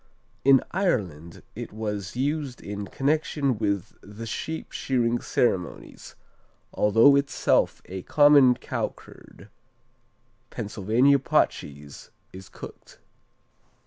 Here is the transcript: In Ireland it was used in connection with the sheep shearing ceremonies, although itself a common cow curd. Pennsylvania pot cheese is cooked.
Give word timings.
In 0.43 0.63
Ireland 0.71 1.43
it 1.53 1.71
was 1.71 2.15
used 2.15 2.59
in 2.59 2.87
connection 2.87 3.59
with 3.59 3.95
the 4.01 4.25
sheep 4.25 4.71
shearing 4.71 5.19
ceremonies, 5.21 6.15
although 6.73 7.15
itself 7.15 7.83
a 7.85 8.01
common 8.01 8.55
cow 8.55 8.91
curd. 8.95 9.49
Pennsylvania 10.49 11.19
pot 11.19 11.51
cheese 11.51 12.09
is 12.33 12.49
cooked. 12.49 12.97